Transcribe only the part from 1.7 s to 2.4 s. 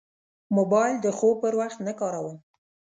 نه کاروم.